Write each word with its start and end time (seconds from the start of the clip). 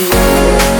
you. 0.00 0.79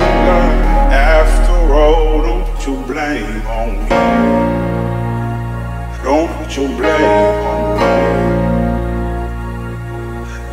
blame 3.01 3.47
on 3.47 3.69
me. 3.81 3.89
Don't 6.03 6.29
put 6.37 6.55
your 6.55 6.67
blame 6.77 7.35
on 7.51 7.77
me. 7.77 7.89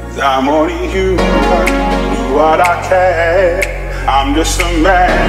Cause 0.03 0.19
I'm 0.19 0.48
only 0.48 0.88
human. 0.88 1.16
Do 1.16 2.34
what 2.34 2.60
I 2.60 2.75
can. 2.88 4.09
I'm 4.09 4.34
just 4.34 4.60
a 4.60 4.64
man. 4.82 5.28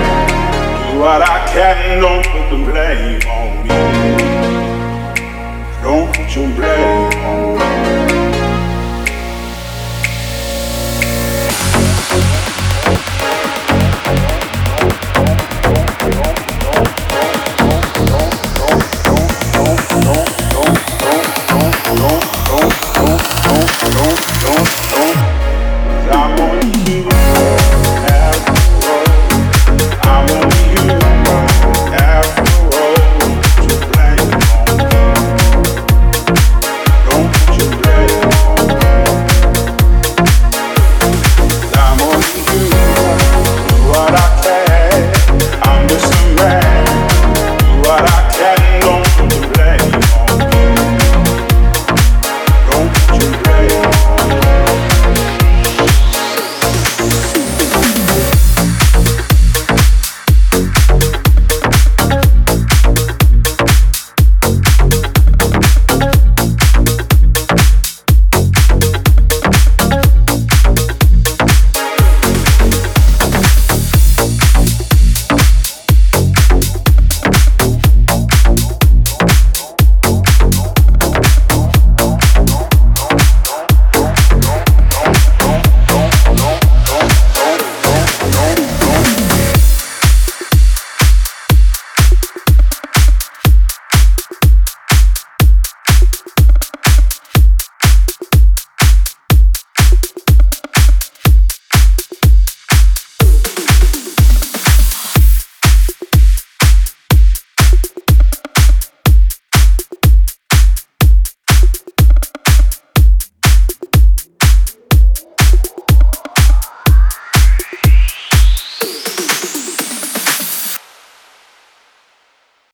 Do 0.94 1.00
what 1.00 1.22
I 1.22 1.46
can. 1.54 2.02
Don't 2.02 2.26
put 2.32 2.46
the 2.52 2.60
blame 2.70 3.22
on 3.38 3.50
me. 3.68 3.76
Don't 5.84 6.08
put 6.16 6.36
your 6.36 6.50
blame. 6.56 7.09